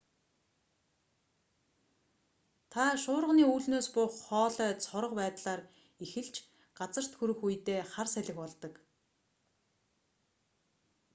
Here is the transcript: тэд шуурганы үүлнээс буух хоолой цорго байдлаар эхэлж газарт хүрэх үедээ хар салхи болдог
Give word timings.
тэд 2.71 2.95
шуурганы 3.03 3.43
үүлнээс 3.51 3.87
буух 3.95 4.13
хоолой 4.27 4.71
цорго 4.85 5.15
байдлаар 5.21 5.61
эхэлж 6.03 6.35
газарт 6.79 7.11
хүрэх 7.15 7.39
үедээ 7.45 7.81
хар 7.93 8.07
салхи 8.13 8.33
болдог 8.39 8.73